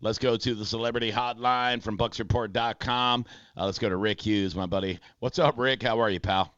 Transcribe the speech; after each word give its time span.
Let's 0.00 0.18
go 0.18 0.36
to 0.36 0.54
the 0.54 0.64
celebrity 0.64 1.10
hotline 1.10 1.82
from 1.82 1.98
BucsReport.com. 1.98 3.26
Uh, 3.56 3.64
let's 3.64 3.80
go 3.80 3.88
to 3.88 3.96
Rick 3.96 4.20
Hughes, 4.20 4.54
my 4.54 4.66
buddy. 4.66 5.00
What's 5.18 5.40
up, 5.40 5.58
Rick? 5.58 5.82
How 5.82 6.00
are 6.00 6.08
you, 6.08 6.20
pal? 6.20 6.54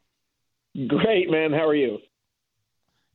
Great, 0.87 1.31
man. 1.31 1.51
How 1.51 1.67
are 1.67 1.73
you? 1.73 1.97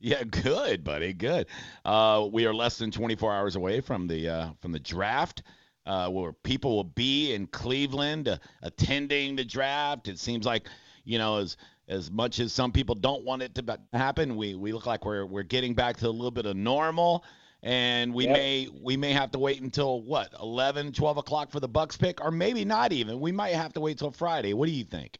Yeah, 0.01 0.25
good, 0.25 0.83
buddy. 0.83 1.13
Good. 1.13 1.47
Uh, 1.85 2.27
we 2.29 2.45
are 2.45 2.53
less 2.53 2.77
than 2.77 2.91
24 2.91 3.33
hours 3.33 3.55
away 3.55 3.79
from 3.79 4.05
the 4.05 4.27
uh, 4.27 4.49
from 4.59 4.73
the 4.73 4.79
draft, 4.79 5.43
uh, 5.85 6.09
where 6.09 6.33
people 6.33 6.75
will 6.75 6.83
be 6.83 7.33
in 7.33 7.47
Cleveland 7.47 8.27
uh, 8.27 8.37
attending 8.63 9.37
the 9.37 9.45
draft. 9.45 10.09
It 10.09 10.19
seems 10.19 10.45
like, 10.45 10.67
you 11.05 11.17
know, 11.17 11.37
as 11.37 11.55
as 11.87 12.11
much 12.11 12.39
as 12.39 12.51
some 12.51 12.73
people 12.73 12.95
don't 12.95 13.23
want 13.23 13.43
it 13.43 13.55
to 13.55 13.79
happen, 13.93 14.35
we 14.35 14.55
we 14.55 14.73
look 14.73 14.85
like 14.85 15.05
we're 15.05 15.25
we're 15.25 15.43
getting 15.43 15.73
back 15.73 15.95
to 15.97 16.07
a 16.07 16.09
little 16.09 16.31
bit 16.31 16.45
of 16.45 16.57
normal 16.57 17.23
and 17.63 18.13
we 18.13 18.25
yep. 18.25 18.33
may 18.33 18.67
we 18.81 18.97
may 18.97 19.11
have 19.13 19.31
to 19.31 19.39
wait 19.39 19.61
until 19.61 20.01
what 20.01 20.33
11 20.39 20.91
12 20.91 21.17
o'clock 21.17 21.51
for 21.51 21.59
the 21.59 21.69
bucs 21.69 21.97
pick 21.97 22.23
or 22.23 22.31
maybe 22.31 22.63
not 22.63 22.91
even. 22.91 23.19
We 23.19 23.31
might 23.31 23.53
have 23.53 23.73
to 23.73 23.81
wait 23.81 23.97
till 23.97 24.11
friday. 24.11 24.53
What 24.53 24.67
do 24.67 24.71
you 24.71 24.83
think? 24.83 25.17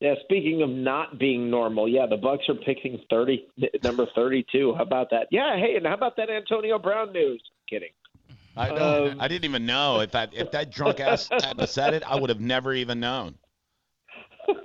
Yeah 0.00 0.14
speaking 0.22 0.62
of 0.62 0.70
not 0.70 1.18
being 1.18 1.50
normal 1.50 1.88
yeah 1.88 2.06
the 2.06 2.16
bucs 2.16 2.48
are 2.48 2.54
picking 2.54 3.00
30 3.08 3.46
number 3.82 4.06
32 4.14 4.74
how 4.74 4.82
about 4.82 5.10
that? 5.10 5.28
Yeah 5.30 5.56
hey 5.56 5.76
and 5.76 5.86
how 5.86 5.94
about 5.94 6.16
that 6.16 6.28
antonio 6.28 6.78
brown 6.78 7.12
news? 7.12 7.42
Kidding. 7.68 7.90
I, 8.56 8.68
um, 8.68 9.20
I 9.20 9.26
didn't 9.26 9.46
even 9.46 9.66
know. 9.66 9.98
If 9.98 10.12
that 10.12 10.32
if 10.32 10.52
that 10.52 10.70
drunk 10.70 11.00
ass 11.00 11.28
had 11.42 11.68
said 11.68 11.94
it 11.94 12.02
i 12.08 12.18
would 12.18 12.30
have 12.30 12.40
never 12.40 12.72
even 12.72 13.00
known. 13.00 13.36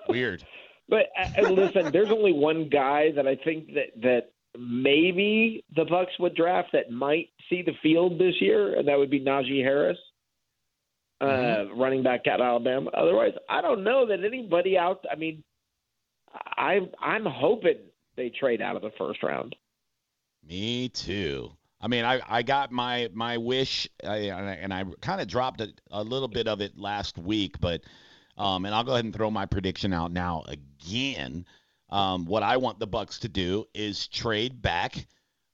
Weird. 0.07 0.43
But 0.89 1.05
uh, 1.37 1.49
listen 1.49 1.91
there's 1.91 2.09
only 2.09 2.33
one 2.33 2.67
guy 2.67 3.11
that 3.11 3.27
i 3.27 3.35
think 3.35 3.75
that 3.75 4.01
that 4.01 4.31
maybe 4.57 5.63
the 5.75 5.85
Bucs 5.85 6.19
would 6.19 6.35
draft 6.35 6.69
that 6.73 6.91
might 6.91 7.29
see 7.49 7.61
the 7.61 7.73
field 7.81 8.19
this 8.19 8.35
year, 8.39 8.77
and 8.77 8.87
that 8.87 8.97
would 8.97 9.09
be 9.09 9.19
Najee 9.19 9.63
Harris, 9.63 9.97
uh, 11.21 11.25
mm-hmm. 11.25 11.79
running 11.79 12.03
back 12.03 12.27
at 12.27 12.41
Alabama. 12.41 12.89
Otherwise, 12.93 13.33
I 13.49 13.61
don't 13.61 13.83
know 13.83 14.07
that 14.07 14.23
anybody 14.23 14.77
out. 14.77 15.03
I 15.11 15.15
mean, 15.15 15.43
I'm 16.57 16.89
I'm 17.01 17.25
hoping 17.25 17.77
they 18.15 18.29
trade 18.29 18.61
out 18.61 18.75
of 18.75 18.81
the 18.81 18.91
first 18.97 19.23
round. 19.23 19.55
Me 20.47 20.89
too. 20.89 21.51
I 21.81 21.87
mean, 21.87 22.03
I, 22.03 22.21
I 22.27 22.41
got 22.41 22.71
my 22.71 23.09
my 23.13 23.37
wish, 23.37 23.87
I, 24.03 24.17
and 24.17 24.73
I 24.73 24.83
kind 25.01 25.21
of 25.21 25.27
dropped 25.27 25.61
a, 25.61 25.69
a 25.91 26.03
little 26.03 26.27
bit 26.27 26.47
of 26.47 26.61
it 26.61 26.77
last 26.77 27.17
week, 27.17 27.59
but 27.59 27.81
um, 28.37 28.65
and 28.65 28.73
I'll 28.73 28.83
go 28.83 28.93
ahead 28.93 29.05
and 29.05 29.13
throw 29.13 29.31
my 29.31 29.45
prediction 29.45 29.93
out 29.93 30.11
now 30.11 30.43
again. 30.47 31.45
Um, 31.89 32.25
what 32.25 32.43
I 32.43 32.57
want 32.57 32.79
the 32.79 32.87
Bucs 32.87 33.19
to 33.19 33.29
do 33.29 33.65
is 33.73 34.07
trade 34.07 34.61
back 34.61 35.07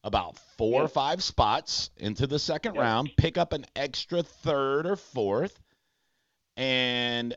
about 0.03 0.37
four 0.57 0.83
or 0.83 0.87
five 0.87 1.23
spots 1.23 1.89
into 1.97 2.27
the 2.27 2.37
second 2.37 2.77
round, 2.77 3.09
pick 3.17 3.37
up 3.37 3.53
an 3.53 3.65
extra 3.75 4.21
third 4.21 4.85
or 4.85 4.95
fourth, 4.95 5.59
and 6.57 7.33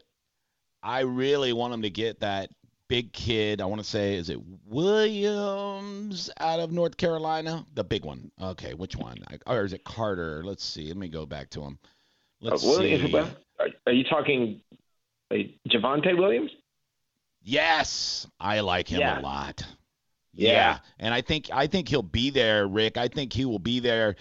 I 0.82 1.00
really 1.00 1.52
want 1.52 1.72
them 1.72 1.82
to 1.82 1.90
get 1.90 2.20
that 2.20 2.50
big 2.88 3.12
kid. 3.12 3.60
I 3.60 3.66
want 3.66 3.80
to 3.80 3.88
say, 3.88 4.16
is 4.16 4.30
it 4.30 4.38
Williams 4.66 6.30
out 6.38 6.60
of 6.60 6.72
North 6.72 6.96
Carolina? 6.96 7.64
The 7.74 7.84
big 7.84 8.04
one. 8.04 8.30
Okay, 8.40 8.74
which 8.74 8.96
one? 8.96 9.18
Or 9.46 9.64
is 9.64 9.72
it 9.72 9.84
Carter? 9.84 10.42
Let's 10.44 10.64
see. 10.64 10.88
Let 10.88 10.96
me 10.96 11.08
go 11.08 11.24
back 11.24 11.50
to 11.50 11.62
him. 11.62 11.78
Let's 12.40 12.64
uh, 12.64 12.78
see. 12.78 13.26
Are 13.86 13.92
you 13.92 14.04
talking 14.04 14.60
uh, 15.30 15.36
Javonte 15.68 16.16
Williams? 16.16 16.50
Yes, 17.48 18.26
I 18.38 18.60
like 18.60 18.88
him 18.88 19.00
yeah. 19.00 19.18
a 19.18 19.22
lot. 19.22 19.64
Yeah. 20.34 20.52
yeah. 20.52 20.78
And 20.98 21.14
I 21.14 21.22
think 21.22 21.48
I 21.50 21.66
think 21.66 21.88
he'll 21.88 22.02
be 22.02 22.28
there, 22.28 22.68
Rick. 22.68 22.98
I 22.98 23.08
think 23.08 23.32
he 23.32 23.46
will 23.46 23.58
be 23.58 23.80
there 23.80 24.16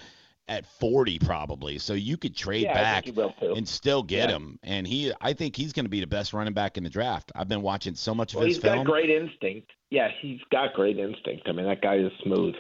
at 0.48 0.66
40 0.80 1.20
probably. 1.20 1.78
So 1.78 1.94
you 1.94 2.16
could 2.16 2.38
trade 2.38 2.64
yeah, 2.64 2.74
back 2.74 3.06
and 3.42 3.68
still 3.68 4.02
get 4.02 4.30
yeah. 4.30 4.36
him. 4.38 4.60
And 4.64 4.88
he 4.88 5.12
I 5.20 5.34
think 5.34 5.58
he's 5.58 5.74
going 5.74 5.84
to 5.84 5.90
be 5.90 6.00
the 6.00 6.08
best 6.08 6.32
running 6.32 6.54
back 6.54 6.78
in 6.78 6.86
the 6.86 6.90
draft. 6.90 7.34
I've 7.36 7.50
been 7.50 7.62
watching 7.62 7.96
so 7.96 8.16
much 8.16 8.32
of 8.32 8.38
well, 8.38 8.48
his 8.48 8.56
he's 8.56 8.64
film. 8.64 8.78
got 8.78 8.86
great 8.86 9.10
instinct. 9.10 9.74
Yeah, 9.90 10.08
he's 10.22 10.40
got 10.50 10.74
great 10.74 10.98
instinct. 10.98 11.50
I 11.50 11.52
mean, 11.52 11.66
that 11.66 11.82
guy 11.82 11.96
is 11.96 12.14
smooth. 12.24 12.56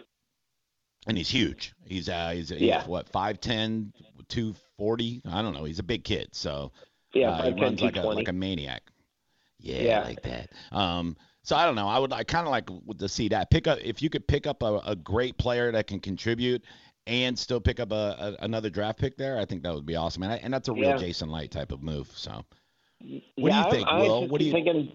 And 1.07 1.17
he's 1.17 1.29
huge. 1.29 1.73
He's 1.85 2.09
uh 2.09 2.31
he's, 2.31 2.49
he's 2.49 2.59
yeah. 2.59 2.85
what 2.85 3.09
5'10, 3.09 3.93
240. 4.27 5.21
I 5.31 5.41
don't 5.41 5.53
know. 5.53 5.63
He's 5.63 5.79
a 5.79 5.83
big 5.83 6.03
kid. 6.03 6.27
So 6.33 6.73
yeah, 7.13 7.29
uh, 7.29 7.51
5'10, 7.51 7.55
he 7.55 7.61
runs 7.61 7.81
like 7.81 7.95
a 7.95 8.01
like 8.01 8.27
a 8.27 8.33
maniac. 8.33 8.83
Yeah, 9.59 9.81
yeah. 9.81 10.03
like 10.03 10.21
that. 10.23 10.49
Um, 10.71 11.17
so 11.43 11.55
I 11.55 11.65
don't 11.65 11.75
know. 11.75 11.87
I 11.87 11.97
would 11.97 12.11
I 12.11 12.23
kind 12.23 12.45
of 12.45 12.51
like 12.51 12.69
to 12.99 13.07
see 13.07 13.29
that 13.29 13.49
pick 13.49 13.67
up 13.67 13.79
if 13.81 14.01
you 14.01 14.09
could 14.09 14.27
pick 14.27 14.47
up 14.47 14.61
a, 14.63 14.81
a 14.85 14.95
great 14.95 15.37
player 15.37 15.71
that 15.71 15.87
can 15.87 15.99
contribute 15.99 16.63
and 17.07 17.39
still 17.39 17.61
pick 17.61 17.79
up 17.79 17.91
a, 17.91 18.35
a, 18.39 18.43
another 18.43 18.69
draft 18.69 18.99
pick 18.99 19.17
there. 19.17 19.39
I 19.39 19.45
think 19.45 19.63
that 19.63 19.73
would 19.73 19.85
be 19.85 19.95
awesome, 19.95 20.23
and 20.23 20.33
I, 20.33 20.35
and 20.37 20.53
that's 20.53 20.67
a 20.67 20.73
real 20.73 20.89
yeah. 20.89 20.97
Jason 20.97 21.29
Licht 21.29 21.53
type 21.53 21.71
of 21.71 21.81
move. 21.81 22.11
So, 22.13 22.43
what 23.35 23.51
yeah, 23.51 23.63
do 23.63 23.67
you 23.69 23.71
think, 23.71 23.87
I, 23.87 24.01
Will? 24.01 24.27
What 24.27 24.39
do 24.39 24.45
you 24.45 24.51
thinking? 24.51 24.91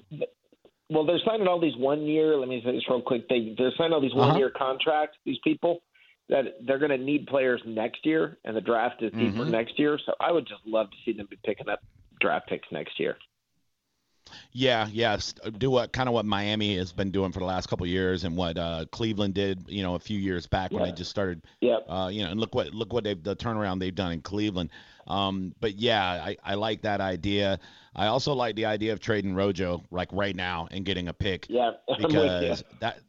Well, 0.90 1.06
they're 1.06 1.20
signing 1.24 1.48
all 1.48 1.58
these 1.58 1.76
one 1.76 2.02
year. 2.02 2.36
Let 2.36 2.48
me 2.48 2.60
say 2.64 2.72
this 2.72 2.84
real 2.88 3.00
quick. 3.00 3.28
They 3.28 3.54
they're 3.56 3.72
signing 3.78 3.94
all 3.94 4.02
these 4.02 4.14
one 4.14 4.36
year 4.36 4.48
uh-huh. 4.54 4.64
contracts. 4.64 5.16
These 5.24 5.38
people 5.42 5.82
that 6.28 6.44
they're 6.66 6.78
going 6.78 6.90
to 6.90 6.98
need 6.98 7.26
players 7.26 7.62
next 7.64 8.04
year, 8.04 8.38
and 8.44 8.54
the 8.54 8.60
draft 8.60 9.02
is 9.02 9.10
deeper 9.12 9.38
mm-hmm. 9.38 9.50
next 9.50 9.78
year. 9.78 9.98
So 10.04 10.12
I 10.20 10.32
would 10.32 10.46
just 10.46 10.60
love 10.66 10.90
to 10.90 10.96
see 11.04 11.16
them 11.16 11.26
be 11.30 11.38
picking 11.44 11.68
up 11.68 11.80
draft 12.20 12.48
picks 12.48 12.68
next 12.70 13.00
year. 13.00 13.16
Yeah, 14.52 14.88
yes. 14.90 15.34
Do 15.58 15.70
what 15.70 15.92
kind 15.92 16.08
of 16.08 16.14
what 16.14 16.24
Miami 16.24 16.76
has 16.76 16.92
been 16.92 17.10
doing 17.10 17.32
for 17.32 17.38
the 17.40 17.44
last 17.44 17.68
couple 17.68 17.86
years, 17.86 18.24
and 18.24 18.36
what 18.36 18.58
uh, 18.58 18.84
Cleveland 18.90 19.34
did, 19.34 19.64
you 19.68 19.82
know, 19.82 19.94
a 19.94 19.98
few 19.98 20.18
years 20.18 20.46
back 20.46 20.70
when 20.70 20.82
they 20.82 20.92
just 20.92 21.10
started. 21.10 21.42
Yeah. 21.60 21.78
Uh, 21.88 22.08
you 22.08 22.24
know, 22.24 22.30
and 22.30 22.40
look 22.40 22.54
what 22.54 22.72
look 22.74 22.92
what 22.92 23.04
they've 23.04 23.22
the 23.22 23.36
turnaround 23.36 23.80
they've 23.80 23.94
done 23.94 24.12
in 24.12 24.20
Cleveland. 24.20 24.70
Um, 25.06 25.54
but 25.60 25.76
yeah, 25.76 26.02
I, 26.02 26.36
I 26.44 26.54
like 26.54 26.82
that 26.82 27.00
idea. 27.00 27.58
I 27.94 28.06
also 28.06 28.32
like 28.34 28.56
the 28.56 28.66
idea 28.66 28.92
of 28.92 29.00
trading 29.00 29.34
Rojo 29.34 29.82
like 29.90 30.08
right 30.12 30.34
now 30.34 30.68
and 30.70 30.84
getting 30.84 31.08
a 31.08 31.12
pick. 31.12 31.46
Yeah, 31.48 31.72
because 31.98 32.64
that 32.80 33.00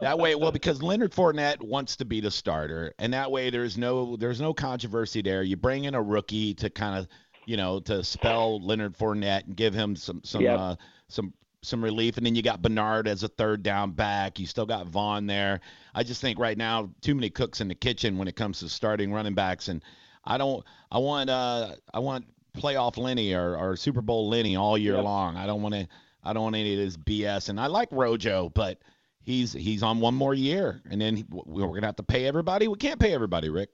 that 0.00 0.18
way, 0.18 0.34
well, 0.34 0.52
because 0.52 0.82
Leonard 0.82 1.12
Fournette 1.12 1.62
wants 1.62 1.96
to 1.96 2.04
be 2.04 2.20
the 2.20 2.30
starter, 2.30 2.94
and 2.98 3.12
that 3.14 3.30
way 3.30 3.50
there's 3.50 3.78
no 3.78 4.16
there's 4.16 4.40
no 4.40 4.52
controversy 4.52 5.22
there. 5.22 5.42
You 5.42 5.56
bring 5.56 5.84
in 5.84 5.94
a 5.94 6.02
rookie 6.02 6.54
to 6.54 6.70
kind 6.70 6.98
of 6.98 7.08
you 7.46 7.56
know, 7.56 7.80
to 7.80 8.02
spell 8.04 8.60
Leonard 8.60 8.96
Fournette 8.96 9.46
and 9.46 9.56
give 9.56 9.74
him 9.74 9.96
some 9.96 10.20
some 10.24 10.42
yep. 10.42 10.58
uh, 10.58 10.76
some 11.08 11.32
some 11.62 11.82
relief. 11.82 12.16
And 12.16 12.26
then 12.26 12.34
you 12.34 12.42
got 12.42 12.62
Bernard 12.62 13.08
as 13.08 13.22
a 13.22 13.28
third 13.28 13.62
down 13.62 13.92
back. 13.92 14.38
You 14.38 14.46
still 14.46 14.66
got 14.66 14.86
Vaughn 14.86 15.26
there. 15.26 15.60
I 15.94 16.02
just 16.02 16.20
think 16.20 16.38
right 16.38 16.58
now 16.58 16.90
too 17.00 17.14
many 17.14 17.30
cooks 17.30 17.60
in 17.60 17.68
the 17.68 17.74
kitchen 17.74 18.18
when 18.18 18.28
it 18.28 18.36
comes 18.36 18.60
to 18.60 18.68
starting 18.68 19.12
running 19.12 19.34
backs. 19.34 19.68
And 19.68 19.82
I 20.24 20.38
don't. 20.38 20.64
I 20.90 20.98
want 20.98 21.30
uh 21.30 21.76
I 21.92 21.98
want 21.98 22.26
playoff 22.56 22.96
Lenny 22.96 23.34
or, 23.34 23.56
or 23.56 23.76
Super 23.76 24.02
Bowl 24.02 24.28
Lenny 24.28 24.56
all 24.56 24.76
year 24.76 24.96
yep. 24.96 25.04
long. 25.04 25.36
I 25.36 25.46
don't 25.46 25.62
want 25.62 25.74
to. 25.74 25.88
I 26.24 26.32
don't 26.32 26.44
want 26.44 26.56
any 26.56 26.74
of 26.74 26.78
this 26.78 26.96
BS. 26.96 27.48
And 27.48 27.58
I 27.58 27.66
like 27.66 27.88
Rojo, 27.90 28.50
but 28.54 28.78
he's 29.22 29.52
he's 29.52 29.82
on 29.82 30.00
one 30.00 30.14
more 30.14 30.34
year, 30.34 30.80
and 30.90 31.00
then 31.00 31.24
we're 31.30 31.66
gonna 31.66 31.86
have 31.86 31.96
to 31.96 32.02
pay 32.02 32.26
everybody. 32.26 32.68
We 32.68 32.76
can't 32.76 33.00
pay 33.00 33.12
everybody, 33.12 33.48
Rick. 33.48 33.70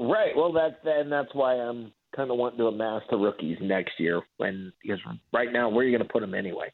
Right. 0.00 0.36
Well, 0.36 0.52
that's 0.52 0.76
and 0.84 1.10
that's 1.10 1.34
why 1.34 1.54
I'm 1.54 1.92
kind 2.14 2.30
of 2.30 2.36
wanting 2.36 2.58
to 2.58 2.66
amass 2.66 3.02
the 3.10 3.16
rookies 3.16 3.58
next 3.60 3.98
year. 3.98 4.20
When 4.36 4.72
because 4.82 5.00
right 5.32 5.52
now, 5.52 5.68
where 5.68 5.84
are 5.84 5.88
you 5.88 5.96
going 5.96 6.06
to 6.06 6.12
put 6.12 6.20
them 6.20 6.34
anyway? 6.34 6.72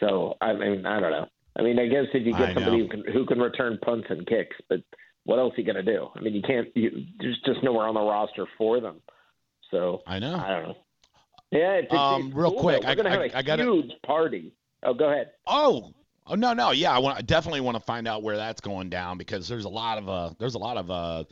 So 0.00 0.34
I 0.40 0.52
mean, 0.52 0.86
I 0.86 1.00
don't 1.00 1.10
know. 1.10 1.26
I 1.56 1.62
mean, 1.62 1.78
I 1.78 1.86
guess 1.86 2.06
if 2.12 2.26
you 2.26 2.32
get 2.32 2.54
somebody 2.54 2.78
who 2.78 2.88
can 2.88 3.04
who 3.12 3.26
can 3.26 3.38
return 3.38 3.78
punts 3.84 4.06
and 4.10 4.26
kicks, 4.26 4.56
but 4.68 4.80
what 5.24 5.38
else 5.38 5.54
are 5.56 5.60
you 5.60 5.72
going 5.72 5.84
to 5.84 5.92
do? 5.92 6.08
I 6.14 6.20
mean, 6.20 6.34
you 6.34 6.42
can't. 6.42 6.68
You, 6.74 7.04
there's 7.18 7.40
just 7.46 7.62
nowhere 7.62 7.86
on 7.86 7.94
the 7.94 8.00
roster 8.00 8.46
for 8.58 8.80
them. 8.80 9.00
So 9.70 10.02
I 10.06 10.18
know. 10.18 10.36
I 10.36 10.50
don't 10.50 10.62
know. 10.68 10.76
Yeah, 11.50 11.72
it's, 11.74 11.86
it's, 11.86 11.94
um, 11.94 12.26
it's 12.26 12.34
real 12.34 12.50
cool, 12.50 12.60
quick, 12.60 12.82
though. 12.82 12.88
we're 12.88 12.92
I, 12.92 12.94
gonna 12.96 13.10
have 13.10 13.20
I, 13.20 13.26
a 13.26 13.36
I 13.38 13.42
got 13.42 13.58
huge 13.60 13.92
party. 14.04 14.52
Oh, 14.82 14.94
go 14.94 15.10
ahead. 15.10 15.30
Oh, 15.46 15.92
oh 16.26 16.34
no, 16.34 16.52
no, 16.52 16.72
yeah, 16.72 16.92
I 16.92 16.98
want. 16.98 17.18
I 17.18 17.22
definitely 17.22 17.60
want 17.60 17.76
to 17.76 17.82
find 17.82 18.08
out 18.08 18.22
where 18.22 18.36
that's 18.36 18.60
going 18.60 18.90
down 18.90 19.18
because 19.18 19.48
there's 19.48 19.64
a 19.64 19.68
lot 19.68 19.98
of 19.98 20.08
uh, 20.08 20.30
there's 20.38 20.56
a 20.56 20.58
lot 20.58 20.76
of 20.76 20.90
uh, 20.90 21.24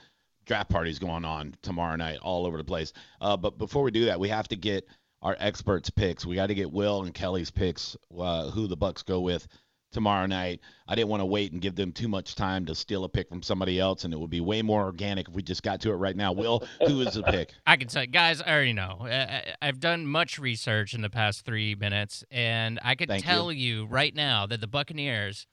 draft 0.44 0.70
parties 0.70 0.98
going 0.98 1.24
on 1.24 1.54
tomorrow 1.62 1.96
night 1.96 2.18
all 2.22 2.46
over 2.46 2.58
the 2.58 2.64
place. 2.64 2.92
Uh, 3.20 3.36
but 3.36 3.58
before 3.58 3.82
we 3.82 3.90
do 3.90 4.06
that, 4.06 4.18
we 4.18 4.28
have 4.28 4.48
to 4.48 4.56
get 4.56 4.86
our 5.22 5.36
experts' 5.38 5.90
picks. 5.90 6.26
We 6.26 6.34
got 6.34 6.48
to 6.48 6.54
get 6.54 6.70
Will 6.70 7.02
and 7.02 7.14
Kelly's 7.14 7.50
picks, 7.50 7.96
uh, 8.18 8.50
who 8.50 8.66
the 8.66 8.76
Bucs 8.76 9.04
go 9.04 9.20
with 9.20 9.46
tomorrow 9.92 10.26
night. 10.26 10.60
I 10.88 10.94
didn't 10.94 11.08
want 11.08 11.20
to 11.20 11.26
wait 11.26 11.52
and 11.52 11.60
give 11.60 11.76
them 11.76 11.92
too 11.92 12.08
much 12.08 12.34
time 12.34 12.66
to 12.66 12.74
steal 12.74 13.04
a 13.04 13.08
pick 13.08 13.28
from 13.28 13.42
somebody 13.42 13.78
else, 13.78 14.04
and 14.04 14.12
it 14.12 14.18
would 14.18 14.30
be 14.30 14.40
way 14.40 14.62
more 14.62 14.82
organic 14.82 15.28
if 15.28 15.34
we 15.34 15.42
just 15.42 15.62
got 15.62 15.80
to 15.82 15.90
it 15.90 15.96
right 15.96 16.16
now. 16.16 16.32
Will, 16.32 16.66
who 16.86 17.00
is 17.02 17.14
the 17.14 17.22
pick? 17.22 17.52
I 17.66 17.76
can 17.76 17.88
tell 17.88 18.02
you, 18.02 18.08
guys, 18.08 18.42
I 18.42 18.50
already 18.52 18.72
know. 18.72 19.06
I've 19.60 19.78
done 19.78 20.06
much 20.06 20.38
research 20.38 20.94
in 20.94 21.02
the 21.02 21.10
past 21.10 21.44
three 21.44 21.74
minutes, 21.74 22.24
and 22.30 22.80
I 22.82 22.94
can 22.94 23.06
Thank 23.06 23.24
tell 23.24 23.52
you. 23.52 23.82
you 23.82 23.86
right 23.86 24.14
now 24.14 24.46
that 24.46 24.60
the 24.60 24.66
Buccaneers, 24.66 25.46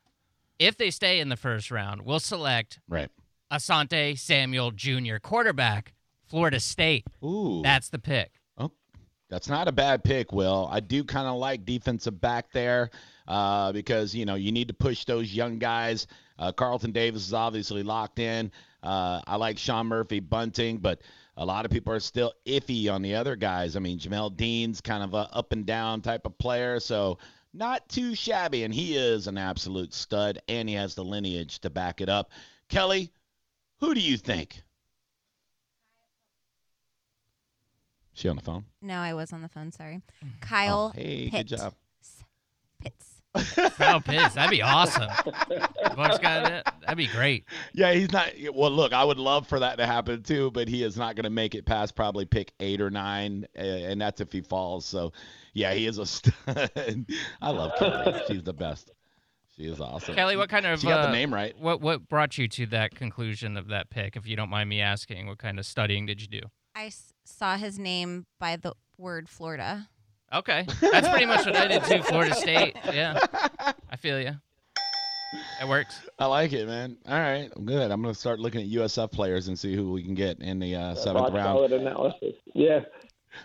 if 0.57 0.77
they 0.77 0.89
stay 0.89 1.19
in 1.19 1.29
the 1.29 1.37
first 1.37 1.69
round, 1.69 2.03
will 2.03 2.19
select 2.19 2.79
right 2.87 3.11
Asante 3.51 4.17
Samuel 4.17 4.71
Jr., 4.71 5.17
quarterback, 5.21 5.93
Florida 6.27 6.59
State. 6.59 7.05
Ooh. 7.23 7.61
That's 7.63 7.89
the 7.89 7.99
pick. 7.99 8.31
Oh, 8.57 8.71
that's 9.29 9.47
not 9.49 9.67
a 9.67 9.71
bad 9.71 10.03
pick, 10.03 10.31
Will. 10.31 10.67
I 10.71 10.79
do 10.79 11.03
kind 11.03 11.27
of 11.27 11.37
like 11.37 11.65
defensive 11.65 12.19
back 12.21 12.51
there 12.51 12.89
uh, 13.27 13.71
because, 13.71 14.13
you 14.13 14.25
know, 14.25 14.35
you 14.35 14.51
need 14.51 14.67
to 14.67 14.73
push 14.73 15.05
those 15.05 15.33
young 15.33 15.57
guys. 15.59 16.07
Uh, 16.37 16.51
Carlton 16.51 16.91
Davis 16.91 17.25
is 17.27 17.33
obviously 17.33 17.83
locked 17.83 18.19
in. 18.19 18.51
Uh, 18.81 19.21
I 19.27 19.35
like 19.35 19.57
Sean 19.57 19.87
Murphy-Bunting, 19.87 20.77
but 20.77 21.01
A 21.39 21.45
lot 21.45 21.63
of 21.63 21.71
people 21.71 21.93
are 21.93 22.01
still 22.01 22.33
iffy 22.45 22.91
on 22.91 23.01
the 23.01 23.15
other 23.15 23.37
guys. 23.37 23.77
I 23.77 23.79
mean, 23.79 23.97
Jamel 23.97 24.35
Dean's 24.35 24.81
kind 24.81 25.01
of 25.01 25.13
a 25.13 25.29
up 25.33 25.53
and 25.53 25.65
down 25.65 26.01
type 26.01 26.25
of 26.25 26.37
player, 26.37 26.81
so 26.81 27.17
not 27.53 27.87
too 27.87 28.13
shabby, 28.13 28.65
and 28.65 28.73
he 28.73 28.97
is 28.97 29.25
an 29.25 29.37
absolute 29.37 29.93
stud, 29.93 30.39
and 30.49 30.67
he 30.67 30.75
has 30.75 30.95
the 30.95 31.03
lineage 31.03 31.59
to 31.59 31.69
back 31.69 32.01
it 32.01 32.09
up. 32.09 32.29
Kelly, 32.67 33.09
who 33.79 33.93
do 33.93 33.99
you 34.01 34.17
think? 34.17 34.61
She 38.13 38.27
on 38.27 38.35
the 38.35 38.41
phone? 38.41 38.65
No, 38.81 38.95
I 38.95 39.13
was 39.13 39.31
on 39.31 39.41
the 39.41 39.47
phone. 39.47 39.71
Sorry, 39.71 40.01
Oh, 40.23 40.27
Kyle 40.41 40.89
hey, 40.95 41.29
Pitt. 41.31 41.47
good 41.47 41.57
job. 41.57 41.73
Pitts. 42.81 43.05
Kyle 43.77 44.01
Pitts, 44.01 44.33
that'd 44.35 44.49
be 44.51 44.61
awesome. 44.61 45.03
Bucs 45.09 46.21
got 46.21 46.43
that. 46.43 46.73
That'd 46.81 46.97
be 46.97 47.07
great. 47.07 47.45
Yeah, 47.73 47.93
he's 47.93 48.11
not. 48.11 48.31
Well, 48.53 48.71
look, 48.71 48.91
I 48.91 49.03
would 49.05 49.19
love 49.19 49.47
for 49.47 49.59
that 49.59 49.77
to 49.77 49.85
happen 49.85 50.23
too, 50.23 50.51
but 50.51 50.67
he 50.67 50.83
is 50.83 50.97
not 50.97 51.15
going 51.15 51.23
to 51.23 51.29
make 51.29 51.55
it 51.55 51.65
past 51.65 51.95
probably 51.95 52.25
pick 52.25 52.51
eight 52.59 52.81
or 52.81 52.89
nine, 52.89 53.45
uh, 53.57 53.61
and 53.61 54.01
that's 54.01 54.19
if 54.19 54.31
he 54.33 54.41
falls. 54.41 54.85
So, 54.85 55.13
yeah, 55.53 55.73
he 55.73 55.85
is 55.85 55.97
a 55.97 56.05
stud. 56.05 56.33
I 57.41 57.51
love 57.51 57.71
Kelly. 57.77 58.19
She's 58.27 58.43
the 58.43 58.53
best. 58.53 58.91
She 59.59 59.65
is 59.65 59.81
awesome. 59.81 60.15
Kelly, 60.15 60.37
what 60.37 60.47
kind 60.49 60.65
of 60.65 60.79
She 60.79 60.87
got 60.87 61.01
uh, 61.01 61.05
the 61.07 61.11
name 61.11 61.33
right. 61.33 61.53
What 61.59 61.81
what 61.81 62.07
brought 62.07 62.37
you 62.37 62.47
to 62.47 62.65
that 62.67 62.95
conclusion 62.95 63.57
of 63.57 63.67
that 63.67 63.89
pick? 63.89 64.15
If 64.15 64.25
you 64.25 64.37
don't 64.37 64.49
mind 64.49 64.69
me 64.69 64.79
asking, 64.79 65.27
what 65.27 65.37
kind 65.37 65.59
of 65.59 65.65
studying 65.65 66.05
did 66.05 66.21
you 66.21 66.27
do? 66.29 66.41
I 66.75 66.85
s- 66.85 67.11
saw 67.25 67.57
his 67.57 67.77
name 67.77 68.25
by 68.39 68.55
the 68.55 68.73
word 68.97 69.27
Florida. 69.27 69.89
Okay, 70.33 70.65
that's 70.79 71.09
pretty 71.09 71.25
much 71.25 71.45
what 71.45 71.55
I 71.57 71.67
did 71.67 71.83
too. 71.83 72.01
Florida 72.03 72.33
State. 72.35 72.77
Yeah, 72.93 73.19
I 73.89 73.95
feel 73.97 74.21
you. 74.21 74.31
It 75.61 75.67
works. 75.67 75.99
I 76.17 76.25
like 76.27 76.53
it, 76.53 76.65
man. 76.65 76.95
All 77.07 77.19
right, 77.19 77.49
good. 77.65 77.91
I'm 77.91 78.01
going 78.01 78.13
to 78.13 78.19
start 78.19 78.39
looking 78.39 78.61
at 78.61 78.67
USF 78.69 79.11
players 79.11 79.47
and 79.49 79.59
see 79.59 79.75
who 79.75 79.91
we 79.91 80.03
can 80.03 80.15
get 80.15 80.39
in 80.39 80.57
the 80.59 80.75
uh, 80.75 80.95
seventh 80.95 81.33
round. 81.33 81.57
solid 81.57 81.73
analysis. 81.73 82.33
Yeah. 82.55 82.79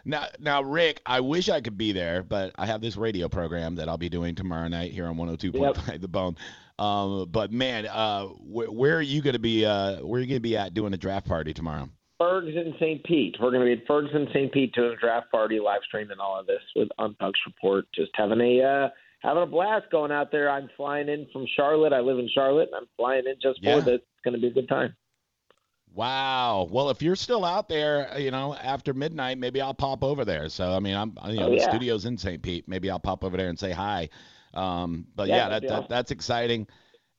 Now, 0.05 0.27
now, 0.39 0.63
Rick, 0.63 1.01
I 1.07 1.21
wish 1.21 1.49
I 1.49 1.61
could 1.61 1.77
be 1.79 1.93
there, 1.93 2.23
but 2.23 2.53
I 2.57 2.67
have 2.67 2.81
this 2.81 2.97
radio 2.97 3.29
program 3.29 3.77
that 3.77 3.89
I'll 3.89 3.99
be 3.99 4.09
doing 4.09 4.35
tomorrow 4.35 4.69
night 4.69 4.93
here 4.93 5.07
on 5.07 5.17
102.5 5.17 6.01
The 6.01 6.09
Bone. 6.09 6.37
Um, 6.79 7.29
but 7.31 7.53
man, 7.53 7.87
uh, 7.87 8.27
wh- 8.27 8.73
where 8.73 8.97
are 8.97 9.03
you 9.03 9.23
going 9.23 9.35
to 9.35 9.39
be? 9.39 9.65
Uh, 9.65 9.97
where 10.05 10.19
are 10.19 10.23
you 10.23 10.27
going 10.29 10.37
to 10.37 10.41
be 10.41 10.57
at 10.57 10.75
doing 10.75 10.93
a 10.93 10.97
draft 10.97 11.27
party 11.27 11.55
tomorrow? 11.55 11.89
Fergs 12.19 12.55
in 12.55 12.75
St. 12.81 13.05
Pete. 13.05 13.37
We're 13.41 13.51
going 13.51 13.61
to 13.69 13.77
be 13.77 13.81
at 13.81 13.87
Fergs 13.87 14.11
in 14.15 14.27
St. 14.33 14.53
Pete 14.53 14.73
doing 14.75 14.93
a 14.93 14.97
draft 14.97 15.31
party, 15.31 15.61
live 15.61 15.81
streaming 15.87 16.19
all 16.21 16.39
of 16.39 16.47
this 16.47 16.63
with 16.75 16.89
on 16.99 17.17
Report. 17.47 17.85
Just 17.95 18.11
having 18.15 18.41
a 18.41 18.63
uh, 18.63 18.89
having 19.21 19.43
a 19.43 19.47
blast 19.47 19.87
going 19.91 20.11
out 20.13 20.33
there. 20.33 20.51
I'm 20.51 20.69
flying 20.77 21.09
in 21.09 21.27
from 21.33 21.47
Charlotte. 21.57 21.93
I 21.93 22.01
live 22.01 22.19
in 22.19 22.29
Charlotte, 22.35 22.69
and 22.73 22.77
I'm 22.77 22.89
flying 22.97 23.25
in 23.27 23.35
just 23.43 23.61
Yeah. 23.63 23.79
for 23.79 23.85
this. 23.85 23.95
It's 24.01 24.25
going 24.25 24.35
to 24.35 24.41
be 24.41 24.49
a 24.49 24.53
good 24.53 24.69
time. 24.69 24.95
Wow. 25.94 26.69
Well, 26.70 26.91
if 26.91 27.02
you're 27.02 27.17
still 27.17 27.44
out 27.44 27.69
there, 27.69 28.12
uh, 28.12 28.19
you 28.19 28.31
know, 28.31 28.55
after 28.55 28.93
midnight, 28.93 29.38
maybe 29.38 29.61
I'll 29.61 29.75
pop 29.75 30.02
over 30.02 30.25
there. 30.25 30.49
So, 30.49 30.73
I 30.73 30.81
mean, 30.81 30.94
I'm, 30.94 31.17
you 31.29 31.38
know, 31.38 31.46
Oh, 31.46 31.50
the 31.50 31.58
yeah. 31.58 31.69
studio's 31.69 32.05
in 32.05 32.19
St. 32.19 32.43
Pete. 32.43 32.67
Maybe 32.69 32.91
I'll 32.91 32.99
pop 32.99 33.23
over 33.25 33.37
there 33.37 33.49
and 33.49 33.58
say 33.58 33.70
hi. 33.70 34.08
Um, 34.55 35.06
but 35.14 35.29
Yeah, 35.29 35.37
yeah, 35.37 35.49
that, 35.50 35.69
that 35.69 35.88
that's 35.88 36.11
exciting. 36.11 36.67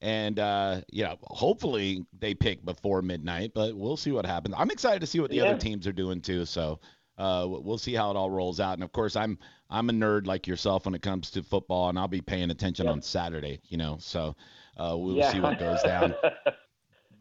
And 0.02 0.40
uh, 0.40 0.82
you 0.92 1.04
know, 1.04 1.18
hopefully 1.24 2.06
they 2.20 2.34
pick 2.34 2.64
before 2.66 3.02
midnight, 3.02 3.52
but 3.56 3.76
we'll 3.76 3.98
see 3.98 4.12
what 4.12 4.26
happens. 4.26 4.56
I'm 4.58 4.70
excited 4.70 5.00
to 5.00 5.08
see 5.08 5.20
what 5.20 5.32
the 5.32 5.42
other 5.42 5.56
teams 5.56 5.88
are 5.88 5.94
doing 5.94 6.22
too. 6.22 6.46
So 6.46 6.80
uh, 7.18 7.46
we'll 7.48 7.78
see 7.78 7.94
how 7.94 8.12
it 8.12 8.18
all 8.18 8.30
rolls 8.30 8.60
out. 8.60 8.74
And 8.74 8.84
of 8.84 8.92
course, 8.92 9.16
I'm 9.16 9.40
I'm 9.70 9.90
a 9.90 9.94
nerd 9.94 10.28
like 10.28 10.48
yourself 10.48 10.86
when 10.86 10.96
it 10.96 11.02
comes 11.02 11.32
to 11.32 11.44
football, 11.44 11.90
and 11.90 11.98
I'll 11.98 12.08
be 12.10 12.22
paying 12.22 12.52
attention 12.52 12.88
on 12.90 13.02
Saturday. 13.02 13.62
You 13.70 13.78
know, 13.78 13.98
so 14.00 14.36
uh, 14.78 14.96
we'll 14.98 15.24
see 15.24 15.40
what 15.40 15.58
goes 15.58 15.82
down. 15.82 16.14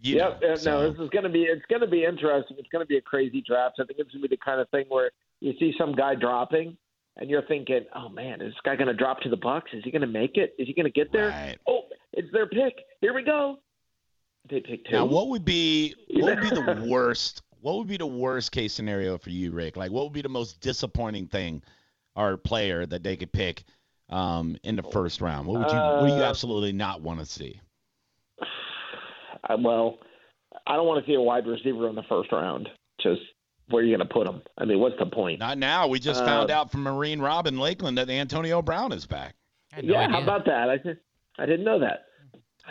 You 0.04 0.16
yep. 0.16 0.40
know, 0.42 0.48
yeah, 0.48 0.54
so- 0.56 0.70
No, 0.70 0.90
this 0.90 1.00
is 1.00 1.08
going 1.10 1.24
to 1.24 1.30
be 1.30 1.44
it's 1.44 1.64
going 1.66 1.80
to 1.80 1.86
be 1.86 2.04
interesting. 2.04 2.56
It's 2.58 2.68
going 2.68 2.84
to 2.84 2.88
be 2.88 2.98
a 2.98 3.02
crazy 3.02 3.42
draft. 3.46 3.76
I 3.80 3.84
think 3.84 3.98
it's 3.98 4.10
going 4.12 4.22
to 4.22 4.28
be 4.28 4.36
the 4.36 4.44
kind 4.44 4.60
of 4.60 4.68
thing 4.68 4.84
where 4.88 5.10
you 5.40 5.54
see 5.58 5.74
some 5.78 5.94
guy 5.94 6.14
dropping, 6.14 6.76
and 7.16 7.30
you're 7.30 7.46
thinking, 7.46 7.86
"Oh 7.94 8.10
man, 8.10 8.42
is 8.42 8.52
this 8.52 8.60
guy 8.64 8.76
going 8.76 8.88
to 8.88 8.94
drop 8.94 9.20
to 9.22 9.30
the 9.30 9.36
Bucs? 9.36 9.72
Is 9.72 9.82
he 9.82 9.90
going 9.90 10.02
to 10.02 10.06
make 10.06 10.36
it? 10.36 10.54
Is 10.58 10.66
he 10.66 10.74
going 10.74 10.84
to 10.84 10.92
get 10.92 11.10
there? 11.10 11.30
Right. 11.30 11.56
Oh, 11.66 11.82
it's 12.12 12.30
their 12.32 12.46
pick. 12.46 12.74
Here 13.00 13.14
we 13.14 13.22
go. 13.22 13.58
They 14.50 14.60
pick 14.60 14.84
two. 14.84 14.92
Now, 14.92 15.06
what 15.06 15.28
would 15.28 15.44
be 15.44 15.94
what 16.10 16.38
would 16.38 16.40
be 16.42 16.50
the 16.50 16.84
worst? 16.88 17.42
What 17.62 17.78
would 17.78 17.88
be 17.88 17.96
the 17.96 18.06
worst 18.06 18.52
case 18.52 18.74
scenario 18.74 19.16
for 19.16 19.30
you, 19.30 19.52
Rick? 19.52 19.78
Like, 19.78 19.90
what 19.90 20.04
would 20.04 20.12
be 20.12 20.20
the 20.20 20.28
most 20.28 20.60
disappointing 20.60 21.28
thing 21.28 21.62
or 22.14 22.36
player 22.36 22.84
that 22.84 23.02
they 23.02 23.16
could 23.16 23.32
pick 23.32 23.64
um, 24.10 24.58
in 24.64 24.76
the 24.76 24.82
first 24.82 25.22
round? 25.22 25.46
What 25.46 25.60
would 25.60 25.70
you 25.70 25.78
What 25.78 26.08
do 26.08 26.14
you 26.14 26.22
Uh, 26.22 26.28
absolutely 26.28 26.72
not 26.72 27.00
want 27.00 27.20
to 27.20 27.26
see? 27.26 27.58
I, 29.46 29.54
well, 29.56 29.98
I 30.66 30.76
don't 30.76 30.86
want 30.86 31.04
to 31.04 31.10
see 31.10 31.14
a 31.14 31.20
wide 31.20 31.46
receiver 31.46 31.88
in 31.88 31.94
the 31.94 32.02
first 32.08 32.32
round. 32.32 32.68
Just 33.00 33.20
where 33.68 33.82
are 33.82 33.86
you 33.86 33.96
going 33.96 34.06
to 34.06 34.12
put 34.12 34.26
him? 34.26 34.42
I 34.58 34.64
mean, 34.64 34.78
what's 34.78 34.98
the 34.98 35.06
point? 35.06 35.40
Not 35.40 35.58
now. 35.58 35.88
We 35.88 35.98
just 35.98 36.22
uh, 36.22 36.26
found 36.26 36.50
out 36.50 36.70
from 36.70 36.82
Marine 36.82 37.20
Robin 37.20 37.58
Lakeland 37.58 37.98
that 37.98 38.10
Antonio 38.10 38.62
Brown 38.62 38.92
is 38.92 39.06
back. 39.06 39.34
No 39.74 39.94
yeah, 39.94 40.00
idea. 40.02 40.16
how 40.16 40.22
about 40.22 40.44
that? 40.46 40.68
I 40.70 41.42
I 41.42 41.46
didn't 41.46 41.64
know 41.64 41.80
that. 41.80 42.04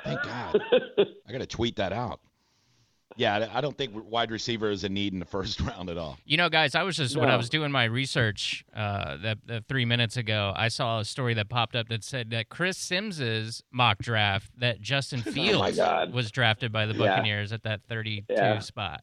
Thank 0.04 0.24
God. 0.24 0.62
I 1.28 1.31
got 1.31 1.40
to 1.40 1.46
tweet 1.46 1.75
that 1.78 1.94
out. 1.94 2.20
Yeah, 3.15 3.48
I 3.54 3.57
I 3.57 3.62
don't 3.62 3.77
think 3.77 3.92
wide 4.10 4.31
receiver 4.31 4.69
is 4.71 4.83
a 4.83 4.89
need 4.89 5.13
in 5.13 5.19
the 5.19 5.25
first 5.25 5.60
round 5.62 5.89
at 5.89 5.98
all. 5.98 6.18
You 6.25 6.38
know, 6.38 6.50
guys, 6.50 6.75
I 6.75 6.83
was 6.83 6.98
just 6.98 7.15
when 7.18 7.30
I 7.30 7.36
was 7.36 7.50
doing 7.50 7.71
my 7.71 7.86
research 7.86 8.63
uh, 8.75 9.18
that, 9.18 9.38
that 9.45 9.68
three 9.68 9.86
minutes 9.86 10.18
ago, 10.18 10.54
I 10.56 10.68
saw 10.69 11.00
a 11.00 11.06
story 11.06 11.33
that 11.36 11.50
popped 11.50 11.75
up 11.75 11.89
that 11.89 12.04
said 12.04 12.30
that 12.31 12.50
Chris 12.50 12.77
Sims's 12.77 13.63
mock 13.71 13.98
draft 14.00 14.51
that 14.60 14.81
Justin 14.81 15.21
Fields 15.24 15.77
God. 15.77 16.13
was 16.13 16.31
drafted 16.31 16.71
by 16.71 16.86
the 16.86 16.94
Yeah. 16.94 17.15
Buccaneers 17.18 17.51
at 17.54 17.63
that 17.63 17.81
32 17.89 18.25
Yeah. 18.33 18.60
spot. 18.60 19.01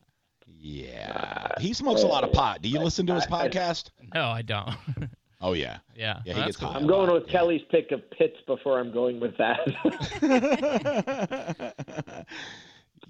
Yeah, 0.63 1.49
he 1.59 1.73
smokes 1.73 2.03
a 2.03 2.07
lot 2.07 2.23
of 2.25 2.33
pot. 2.33 2.61
Do 2.61 2.69
you 2.69 2.81
listen 2.81 3.07
to 3.07 3.15
his 3.15 3.27
I- 3.31 3.45
I- 3.45 3.49
podcast? 3.49 3.91
No, 4.15 4.27
I 4.29 4.43
don't. 4.43 4.75
Oh 5.43 5.55
yeah. 5.55 5.79
yeah, 5.97 6.21
Yeah, 6.27 6.35
he 6.35 6.39
Well, 6.39 6.47
gets 6.49 6.59
cool. 6.59 6.69
I'm 6.69 6.87
going 6.87 7.11
with 7.11 7.23
Yeah. 7.25 7.33
Kelly's 7.33 7.63
pick 7.71 7.93
of 7.93 8.03
Pitts 8.11 8.37
before 8.47 8.79
I'm 8.79 8.93
going 8.93 9.19
with 9.21 9.35
that. 9.39 9.57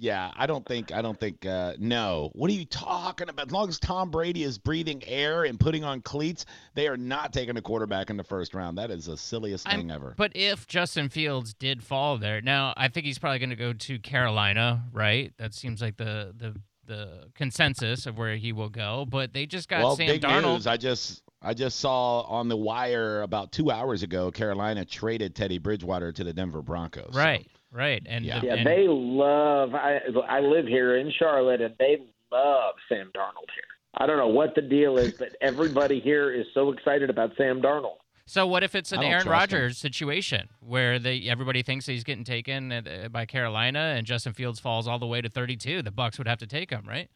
Yeah, 0.01 0.31
I 0.35 0.47
don't 0.47 0.65
think 0.67 0.93
I 0.93 1.03
don't 1.03 1.19
think 1.21 1.45
uh 1.47 1.75
no. 1.79 2.31
What 2.35 2.51
are 2.51 2.55
you 2.55 2.65
talking 2.65 3.29
about? 3.29 3.47
As 3.49 3.53
long 3.53 3.69
as 3.69 3.79
Tom 3.79 4.11
Brady 4.11 4.43
is 4.43 4.59
breathing 4.59 5.03
air 5.07 5.45
and 5.45 5.61
putting 5.61 5.85
on 5.85 6.01
cleats, 6.01 6.47
they 6.75 6.89
are 6.89 6.97
not 6.97 7.33
taking 7.33 7.57
a 7.57 7.63
quarterback 7.63 8.09
in 8.11 8.17
the 8.17 8.25
first 8.25 8.55
round. 8.55 8.79
That 8.79 8.91
is 8.91 9.07
the 9.07 9.17
silliest 9.17 9.69
I'm- 9.69 9.79
thing 9.79 9.91
ever. 9.91 10.15
But 10.17 10.33
if 10.35 10.67
Justin 10.67 11.09
Fields 11.11 11.53
did 11.55 11.83
fall 11.85 12.17
there, 12.19 12.41
now 12.41 12.73
I 12.77 12.89
think 12.89 13.07
he's 13.07 13.19
probably 13.19 13.39
going 13.39 13.51
to 13.51 13.57
go 13.57 13.73
to 13.75 13.99
Carolina, 13.99 14.85
right? 14.93 15.33
That 15.39 15.55
seems 15.55 15.81
like 15.83 15.97
the 15.97 16.35
the 16.37 16.57
the 16.87 17.29
consensus 17.35 18.07
of 18.07 18.19
where 18.19 18.35
he 18.37 18.53
will 18.53 18.69
go. 18.71 19.07
But 19.09 19.33
they 19.33 19.47
just 19.47 19.69
got 19.69 19.83
well, 19.83 19.97
Sam 19.97 20.07
big 20.09 20.23
Darnold. 20.23 20.55
news. 20.55 20.67
I 20.67 20.77
just 20.77 21.23
I 21.43 21.55
just 21.55 21.79
saw 21.79 22.23
on 22.23 22.49
the 22.49 22.57
wire 22.57 23.23
about 23.23 23.53
2 23.53 23.71
hours 23.71 24.03
ago 24.03 24.31
Carolina 24.31 24.85
traded 24.85 25.35
Teddy 25.35 25.59
Bridgewater 25.59 26.11
to 26.13 26.25
the 26.25 26.33
Denver 26.33 26.63
Broncos. 26.63 27.15
So- 27.15 27.45
Right, 27.73 27.83
right, 27.83 28.03
and 28.07 28.25
Yeah. 28.25 28.41
yeah, 28.43 28.55
and- 28.55 28.67
they 28.67 28.87
love. 28.89 29.75
I 29.75 30.01
I 30.29 30.41
live 30.41 30.67
here 30.67 30.97
in 30.97 31.11
Charlotte, 31.19 31.61
and 31.61 31.75
they 31.79 31.99
love 32.31 32.75
Sam 32.89 33.11
Darnold 33.15 33.51
here. 33.55 33.65
I 33.95 34.07
don't 34.07 34.19
know 34.19 34.29
what 34.29 34.55
the 34.55 34.63
deal 34.63 34.99
is, 34.99 35.15
but 35.19 35.35
everybody 35.41 35.99
here 36.01 36.33
is 36.33 36.47
so 36.55 36.71
excited 36.73 37.11
about 37.11 37.37
Sam 37.37 37.61
Darnold. 37.61 37.97
So 38.27 38.47
what 38.47 38.63
if 38.63 38.77
it's 38.77 38.93
an 38.93 39.03
Aaron 39.03 39.25
trust 39.25 39.53
him. 39.53 39.59
Rodgers 39.59 39.79
situation 39.79 40.49
where 40.61 41.01
they 41.01 41.23
everybody 41.29 41.63
thinks 41.63 41.87
he's 41.87 42.05
getting 42.05 42.23
taken 42.23 42.71
at, 42.71 42.87
uh, 42.87 43.09
by 43.09 43.27
Carolina 43.27 43.95
and 43.97 44.07
Justin 44.07 44.33
Fields 44.33 44.61
falls 44.61 44.87
all 44.87 45.01
the 45.01 45.07
way 45.07 45.21
to 45.21 45.29
32? 45.29 45.83
The 45.83 45.91
Bucs 45.91 46.17
would 46.19 46.29
have 46.29 46.39
to 46.39 46.47
take 46.47 46.71
him, 46.71 46.85
right? 46.87 47.09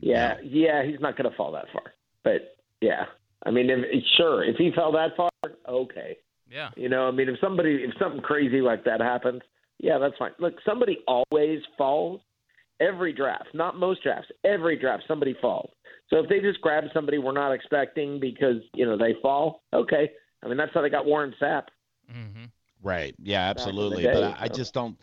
Yeah, 0.00 0.34
yeah, 0.42 0.82
he's 0.84 1.00
not 1.00 1.16
going 1.16 1.30
to 1.30 1.36
fall 1.36 1.52
that 1.52 1.66
far. 1.72 1.94
But 2.24 2.56
yeah, 2.80 3.04
I 3.46 3.50
mean, 3.52 3.70
if, 3.70 4.04
sure, 4.16 4.42
if 4.42 4.56
he 4.56 4.72
fell 4.72 4.90
that 4.92 5.16
far, 5.16 5.30
okay. 5.68 6.16
Yeah. 6.50 6.70
You 6.76 6.88
know, 6.88 7.06
I 7.06 7.10
mean, 7.10 7.28
if 7.28 7.38
somebody, 7.40 7.84
if 7.84 7.92
something 7.98 8.22
crazy 8.22 8.60
like 8.60 8.84
that 8.84 9.00
happens, 9.00 9.42
yeah, 9.78 9.98
that's 9.98 10.16
fine. 10.18 10.32
Look, 10.38 10.54
somebody 10.66 10.98
always 11.06 11.60
falls. 11.76 12.20
Every 12.80 13.12
draft, 13.12 13.48
not 13.54 13.76
most 13.76 14.04
drafts, 14.04 14.30
every 14.44 14.76
draft, 14.78 15.02
somebody 15.08 15.34
falls. 15.40 15.68
So 16.10 16.18
if 16.20 16.28
they 16.28 16.38
just 16.38 16.60
grab 16.60 16.84
somebody 16.94 17.18
we're 17.18 17.32
not 17.32 17.50
expecting 17.50 18.20
because 18.20 18.62
you 18.72 18.86
know 18.86 18.96
they 18.96 19.16
fall, 19.20 19.62
okay. 19.72 20.12
I 20.44 20.46
mean, 20.46 20.56
that's 20.56 20.72
how 20.72 20.82
they 20.82 20.88
got 20.88 21.04
Warren 21.04 21.34
Sapp. 21.40 21.64
hmm 22.08 22.44
Right. 22.80 23.16
Yeah, 23.20 23.50
absolutely. 23.50 24.04
day, 24.04 24.12
but 24.12 24.22
I, 24.22 24.36
I 24.44 24.48
just 24.48 24.72
don't. 24.72 24.96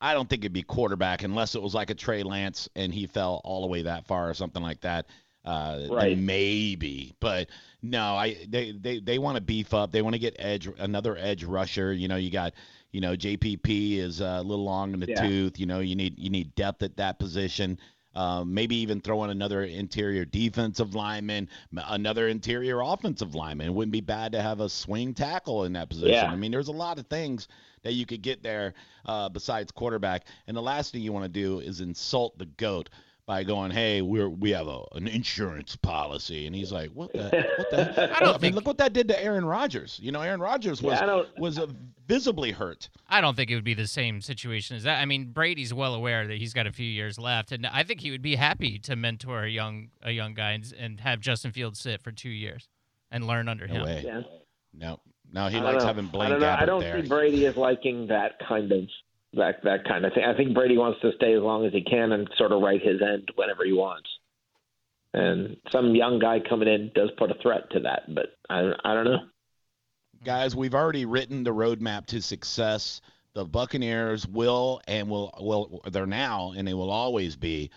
I 0.00 0.14
don't 0.14 0.28
think 0.28 0.42
it'd 0.42 0.52
be 0.52 0.62
quarterback 0.62 1.22
unless 1.22 1.54
it 1.54 1.62
was 1.62 1.74
like 1.74 1.90
a 1.90 1.94
Trey 1.94 2.22
Lance 2.22 2.68
and 2.76 2.94
he 2.94 3.06
fell 3.06 3.40
all 3.44 3.62
the 3.62 3.66
way 3.66 3.82
that 3.82 4.06
far 4.06 4.30
or 4.30 4.34
something 4.34 4.62
like 4.62 4.80
that. 4.82 5.06
Uh, 5.48 5.86
Right. 5.90 6.18
maybe, 6.18 7.14
but 7.20 7.48
no. 7.80 8.14
I 8.16 8.36
they 8.48 8.72
they, 8.72 9.00
they 9.00 9.18
want 9.18 9.36
to 9.36 9.40
beef 9.40 9.72
up. 9.72 9.92
They 9.92 10.02
want 10.02 10.12
to 10.14 10.18
get 10.18 10.36
edge 10.38 10.68
another 10.78 11.16
edge 11.16 11.42
rusher. 11.42 11.92
You 11.92 12.06
know, 12.06 12.16
you 12.16 12.30
got 12.30 12.52
you 12.92 13.00
know 13.00 13.12
JPP 13.16 13.96
is 13.96 14.20
uh, 14.20 14.38
a 14.40 14.42
little 14.42 14.64
long 14.64 14.92
in 14.92 15.00
the 15.00 15.06
Yeah. 15.08 15.26
tooth. 15.26 15.58
You 15.58 15.64
know, 15.66 15.80
you 15.80 15.96
need 15.96 16.18
you 16.18 16.28
need 16.28 16.54
depth 16.54 16.82
at 16.82 16.96
that 16.98 17.18
position. 17.18 17.78
Um, 18.14 18.52
maybe 18.52 18.76
even 18.76 19.00
throw 19.00 19.22
in 19.24 19.30
another 19.30 19.62
interior 19.64 20.24
defensive 20.24 20.94
lineman, 20.94 21.48
another 21.86 22.28
interior 22.28 22.80
offensive 22.80 23.34
lineman. 23.34 23.68
It 23.68 23.74
wouldn't 23.74 23.92
be 23.92 24.00
bad 24.00 24.32
to 24.32 24.42
have 24.42 24.60
a 24.60 24.68
swing 24.68 25.14
tackle 25.14 25.64
in 25.64 25.72
that 25.74 25.88
position. 25.88 26.12
Yeah. 26.14 26.32
I 26.32 26.36
mean, 26.36 26.50
there's 26.50 26.68
a 26.68 26.72
lot 26.72 26.98
of 26.98 27.06
things 27.06 27.48
that 27.84 27.92
you 27.92 28.06
could 28.06 28.22
get 28.22 28.42
there 28.42 28.74
uh, 29.06 29.28
besides 29.28 29.70
quarterback. 29.70 30.24
And 30.48 30.56
the 30.56 30.62
last 30.62 30.92
thing 30.92 31.00
you 31.02 31.12
want 31.12 31.26
to 31.26 31.28
do 31.28 31.60
is 31.60 31.80
insult 31.80 32.36
the 32.38 32.46
GOAT 32.46 32.90
by 33.28 33.44
going, 33.44 33.70
"Hey, 33.70 34.00
we're 34.00 34.30
we 34.30 34.50
have 34.50 34.66
a 34.66 34.80
an 34.92 35.06
insurance 35.06 35.76
policy," 35.76 36.46
and 36.46 36.56
he's 36.56 36.72
like, 36.72 36.90
"What 36.92 37.12
the 37.12 37.24
what 37.58 37.70
the?" 37.70 38.10
I 38.16 38.20
don't 38.20 38.40
mean, 38.40 38.54
look 38.54 38.66
what 38.66 38.78
that 38.78 38.94
did 38.94 39.06
to 39.08 39.22
Aaron 39.22 39.44
Rodgers. 39.44 40.00
You 40.02 40.10
know, 40.12 40.22
Aaron 40.22 40.40
Rodgers 40.40 40.82
was 40.82 40.98
Yeah, 40.98 41.22
was 41.36 41.58
uh, 41.58 41.66
visibly 42.06 42.50
hurt. 42.52 42.88
I 43.06 43.20
don't 43.20 43.36
think 43.36 43.50
it 43.50 43.54
would 43.54 43.64
be 43.64 43.74
the 43.74 43.86
same 43.86 44.22
situation 44.22 44.78
as 44.78 44.84
that. 44.84 44.98
I 44.98 45.04
mean, 45.04 45.26
Brady's 45.26 45.74
well 45.74 45.94
aware 45.94 46.26
that 46.26 46.38
he's 46.38 46.54
got 46.54 46.66
a 46.66 46.72
few 46.72 46.86
years 46.88 47.18
left, 47.18 47.52
and 47.52 47.66
I 47.66 47.82
think 47.84 48.00
he 48.00 48.10
would 48.10 48.22
be 48.22 48.36
happy 48.36 48.78
to 48.80 48.96
mentor 48.96 49.42
a 49.44 49.50
young 49.50 49.90
a 50.02 50.10
young 50.12 50.32
guy 50.32 50.52
and, 50.52 50.72
and 50.78 51.00
have 51.00 51.20
Justin 51.20 51.52
Fields 51.52 51.78
sit 51.78 52.02
for 52.02 52.10
two 52.10 52.30
years 52.30 52.66
and 53.10 53.26
learn 53.26 53.46
under 53.46 53.66
No 53.68 53.74
him. 53.74 53.82
way. 53.84 54.02
Yeah. 54.06 54.22
No, 54.72 55.00
no, 55.30 55.48
he 55.48 55.58
I 55.58 55.60
don't 55.60 55.64
likes 55.64 55.82
know. 55.82 55.86
having 55.86 56.06
I 56.06 56.08
Blaine 56.08 56.30
don't 56.30 56.40
know. 56.40 56.56
I 56.58 56.64
don't 56.64 56.80
there. 56.80 57.02
see 57.02 57.08
Brady 57.08 57.44
as 57.44 57.58
liking 57.58 58.06
that 58.06 58.38
kind 58.38 58.72
of 58.72 58.88
that 59.34 59.62
that 59.64 59.84
kind 59.84 60.04
of 60.04 60.12
thing. 60.12 60.24
I 60.24 60.36
think 60.36 60.54
Brady 60.54 60.78
wants 60.78 61.00
to 61.02 61.12
stay 61.16 61.34
as 61.34 61.42
long 61.42 61.66
as 61.66 61.72
he 61.72 61.82
can 61.82 62.12
and 62.12 62.28
sort 62.36 62.52
of 62.52 62.62
write 62.62 62.82
his 62.82 63.00
end 63.02 63.30
whenever 63.34 63.64
he 63.64 63.72
wants. 63.72 64.08
And 65.14 65.56
some 65.70 65.94
young 65.94 66.18
guy 66.18 66.40
coming 66.40 66.68
in 66.68 66.90
does 66.94 67.10
put 67.18 67.30
a 67.30 67.34
threat 67.42 67.70
to 67.72 67.80
that, 67.80 68.14
but 68.14 68.26
I 68.48 68.72
I 68.84 68.94
don't 68.94 69.04
know. 69.04 69.18
Guys, 70.24 70.56
we've 70.56 70.74
already 70.74 71.04
written 71.04 71.44
the 71.44 71.54
roadmap 71.54 72.06
to 72.06 72.20
success. 72.20 73.00
The 73.34 73.44
Buccaneers 73.44 74.26
will 74.26 74.80
and 74.88 75.08
will 75.08 75.32
will 75.40 75.82
they're 75.90 76.06
now 76.06 76.52
and 76.56 76.66
they 76.66 76.74
will 76.74 76.90
always 76.90 77.36
be 77.36 77.70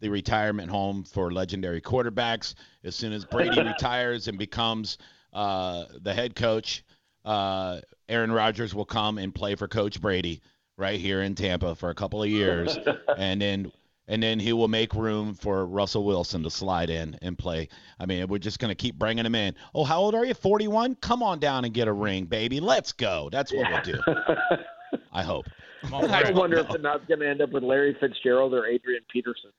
the 0.00 0.08
retirement 0.08 0.70
home 0.70 1.04
for 1.04 1.32
legendary 1.32 1.80
quarterbacks. 1.80 2.54
As 2.84 2.94
soon 2.94 3.12
as 3.12 3.24
Brady 3.24 3.62
retires 3.62 4.28
and 4.28 4.38
becomes 4.38 4.98
uh, 5.32 5.84
the 6.02 6.12
head 6.12 6.36
coach, 6.36 6.84
uh, 7.24 7.80
Aaron 8.08 8.30
Rodgers 8.30 8.74
will 8.74 8.84
come 8.84 9.18
and 9.18 9.34
play 9.34 9.54
for 9.54 9.68
Coach 9.68 10.00
Brady 10.00 10.42
right 10.76 11.00
here 11.00 11.22
in 11.22 11.34
Tampa 11.34 11.74
for 11.74 11.90
a 11.90 11.94
couple 11.94 12.22
of 12.22 12.28
years, 12.28 12.78
and 13.18 13.40
then 13.40 13.72
and 14.08 14.22
then 14.22 14.38
he 14.38 14.52
will 14.52 14.68
make 14.68 14.94
room 14.94 15.34
for 15.34 15.66
Russell 15.66 16.04
Wilson 16.04 16.42
to 16.44 16.50
slide 16.50 16.90
in 16.90 17.18
and 17.22 17.36
play. 17.36 17.68
I 17.98 18.06
mean, 18.06 18.28
we're 18.28 18.38
just 18.38 18.58
going 18.60 18.68
to 18.70 18.74
keep 18.76 18.96
bringing 18.96 19.26
him 19.26 19.34
in. 19.34 19.54
Oh, 19.74 19.82
how 19.84 19.98
old 19.98 20.14
are 20.14 20.24
you? 20.24 20.34
41? 20.34 20.94
Come 20.96 21.22
on 21.22 21.40
down 21.40 21.64
and 21.64 21.74
get 21.74 21.88
a 21.88 21.92
ring, 21.92 22.26
baby. 22.26 22.60
Let's 22.60 22.92
go. 22.92 23.28
That's 23.32 23.52
what 23.52 23.68
we'll 23.68 23.82
do. 23.82 24.00
I 25.12 25.24
hope. 25.24 25.46
I'm 25.82 25.92
all 25.92 26.08
I 26.08 26.22
for 26.22 26.28
it. 26.28 26.34
wonder 26.36 26.58
if 26.58 26.68
the 26.68 26.78
nut's 26.78 27.04
going 27.08 27.20
to 27.20 27.28
end 27.28 27.40
up 27.40 27.50
with 27.50 27.64
Larry 27.64 27.96
Fitzgerald 27.98 28.54
or 28.54 28.66
Adrian 28.66 29.02
Peterson. 29.12 29.50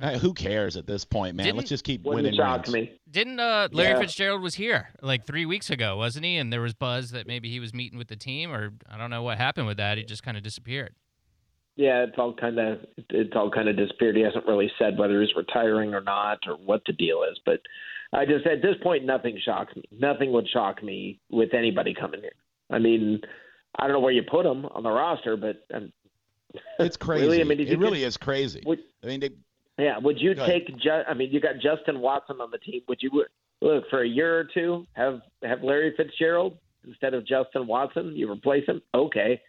Uh, 0.00 0.18
who 0.18 0.34
cares 0.34 0.76
at 0.76 0.86
this 0.86 1.04
point, 1.04 1.36
man? 1.36 1.44
Didn't- 1.46 1.56
Let's 1.58 1.68
just 1.70 1.84
keep 1.84 2.02
winning 2.02 2.34
shock 2.34 2.68
me. 2.68 2.92
Didn't 3.10 3.40
uh, 3.40 3.68
Larry 3.72 3.90
Yeah. 3.94 4.00
Fitzgerald 4.00 4.42
was 4.42 4.54
here 4.54 4.90
like 5.02 5.26
three 5.26 5.46
weeks 5.46 5.70
ago, 5.70 5.96
wasn't 5.96 6.24
he? 6.26 6.36
And 6.36 6.52
there 6.52 6.60
was 6.60 6.74
buzz 6.74 7.10
that 7.12 7.26
maybe 7.26 7.48
he 7.50 7.60
was 7.60 7.72
meeting 7.72 7.98
with 7.98 8.08
the 8.08 8.16
team, 8.16 8.52
or 8.52 8.72
I 8.90 8.98
don't 8.98 9.10
know 9.10 9.22
what 9.22 9.38
happened 9.38 9.66
with 9.66 9.78
that. 9.78 9.96
He 9.98 10.04
just 10.04 10.22
kind 10.22 10.36
of 10.36 10.42
disappeared. 10.42 10.94
Yeah, 11.76 12.04
it's 12.04 12.16
all 12.18 12.34
kind 12.34 12.58
of 12.58 12.78
it's 13.10 13.32
all 13.36 13.50
kind 13.50 13.68
of 13.68 13.76
disappeared. 13.76 14.16
He 14.16 14.22
hasn't 14.22 14.46
really 14.46 14.70
said 14.78 14.98
whether 14.98 15.20
he's 15.20 15.34
retiring 15.36 15.94
or 15.94 16.00
not 16.00 16.38
or 16.46 16.54
what 16.56 16.82
the 16.86 16.92
deal 16.92 17.22
is. 17.30 17.38
But 17.44 17.60
I 18.12 18.24
just 18.24 18.46
at 18.46 18.62
this 18.62 18.76
point, 18.82 19.04
nothing 19.04 19.38
shocks 19.44 19.74
me. 19.76 19.82
Nothing 19.92 20.32
would 20.32 20.48
shock 20.48 20.82
me 20.82 21.20
with 21.30 21.52
anybody 21.54 21.94
coming 21.94 22.20
here. 22.22 22.32
I 22.70 22.78
mean, 22.78 23.20
I 23.78 23.84
don't 23.84 23.92
know 23.92 24.00
where 24.00 24.12
you 24.12 24.22
put 24.22 24.46
him 24.46 24.64
on 24.66 24.82
the 24.82 24.90
roster, 24.90 25.36
but 25.36 25.64
um, 25.74 25.92
It's 26.78 26.96
crazy. 26.96 27.26
Really? 27.26 27.40
I 27.42 27.44
mean, 27.44 27.60
it 27.60 27.68
you 27.68 27.76
really 27.76 28.04
is 28.04 28.16
crazy. 28.16 28.62
would 28.64 28.78
I 29.04 29.06
mean, 29.06 29.20
they, 29.20 29.30
yeah, 29.78 29.98
would 29.98 30.20
you 30.20 30.34
Go 30.34 30.46
take? 30.46 30.66
Ju- 30.78 31.02
I 31.08 31.14
mean, 31.14 31.30
you 31.30 31.40
got 31.40 31.54
Justin 31.60 32.00
Watson 32.00 32.40
on 32.40 32.50
the 32.50 32.58
team. 32.58 32.82
Would 32.88 33.02
you 33.02 33.24
look 33.60 33.84
for 33.90 34.02
a 34.02 34.08
year 34.08 34.38
or 34.38 34.44
two 34.44 34.86
have 34.94 35.20
have 35.42 35.62
Larry 35.62 35.94
Fitzgerald 35.96 36.58
instead 36.86 37.14
of 37.14 37.26
Justin 37.26 37.66
Watson? 37.66 38.14
You 38.14 38.30
replace 38.30 38.66
him, 38.66 38.82
okay. 38.94 39.40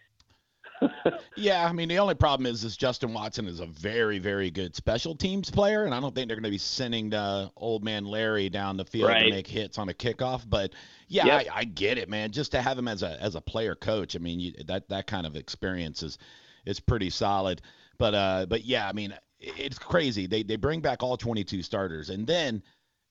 yeah, 1.36 1.66
I 1.66 1.72
mean, 1.72 1.88
the 1.88 1.98
only 1.98 2.14
problem 2.14 2.46
is, 2.46 2.62
is 2.62 2.76
Justin 2.76 3.12
Watson 3.12 3.46
is 3.46 3.60
a 3.60 3.66
very, 3.66 4.18
very 4.18 4.50
good 4.50 4.76
special 4.76 5.14
teams 5.16 5.50
player, 5.50 5.84
and 5.84 5.94
I 5.94 6.00
don't 6.00 6.14
think 6.14 6.28
they're 6.28 6.36
going 6.36 6.44
to 6.44 6.50
be 6.50 6.58
sending 6.58 7.10
the 7.10 7.50
old 7.56 7.82
man 7.82 8.04
Larry 8.04 8.48
down 8.48 8.76
the 8.76 8.84
field 8.84 9.10
to 9.10 9.30
make 9.30 9.46
hits 9.46 9.78
on 9.78 9.88
a 9.88 9.94
kickoff. 9.94 10.48
But 10.48 10.74
yeah, 11.08 11.26
Yep. 11.26 11.46
I, 11.52 11.58
I 11.58 11.64
get 11.64 11.98
it, 11.98 12.08
man. 12.08 12.30
Just 12.30 12.52
to 12.52 12.62
have 12.62 12.78
him 12.78 12.86
as 12.86 13.02
a 13.02 13.20
as 13.20 13.34
a 13.34 13.40
player 13.40 13.74
coach, 13.74 14.14
I 14.14 14.18
mean, 14.20 14.38
you, 14.40 14.52
that 14.66 14.88
that 14.88 15.06
kind 15.06 15.26
of 15.26 15.36
experience 15.36 16.02
is 16.02 16.18
is 16.64 16.80
pretty 16.80 17.10
solid. 17.10 17.62
But 17.98 18.14
uh, 18.14 18.46
but 18.48 18.64
yeah, 18.64 18.88
I 18.88 18.92
mean, 18.92 19.14
it's 19.40 19.78
crazy. 19.78 20.26
They 20.26 20.42
they 20.42 20.56
bring 20.56 20.80
back 20.80 21.02
all 21.02 21.16
22 21.16 21.62
starters, 21.62 22.10
and 22.10 22.26
then 22.26 22.62